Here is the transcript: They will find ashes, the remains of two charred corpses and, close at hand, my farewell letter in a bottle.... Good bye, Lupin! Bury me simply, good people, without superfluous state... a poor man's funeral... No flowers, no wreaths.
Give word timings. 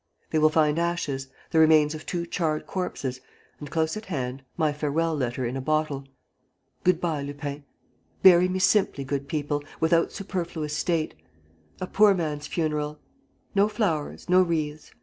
They 0.31 0.39
will 0.39 0.49
find 0.49 0.79
ashes, 0.79 1.27
the 1.51 1.59
remains 1.59 1.93
of 1.93 2.07
two 2.07 2.25
charred 2.25 2.65
corpses 2.65 3.21
and, 3.59 3.69
close 3.69 3.95
at 3.95 4.05
hand, 4.07 4.43
my 4.57 4.73
farewell 4.73 5.13
letter 5.15 5.45
in 5.45 5.55
a 5.55 5.61
bottle.... 5.61 6.05
Good 6.83 6.99
bye, 6.99 7.21
Lupin! 7.21 7.65
Bury 8.23 8.49
me 8.49 8.57
simply, 8.57 9.03
good 9.03 9.27
people, 9.27 9.63
without 9.79 10.11
superfluous 10.11 10.75
state... 10.75 11.13
a 11.79 11.85
poor 11.85 12.15
man's 12.15 12.47
funeral... 12.47 12.97
No 13.53 13.67
flowers, 13.69 14.27
no 14.27 14.41
wreaths. 14.41 14.89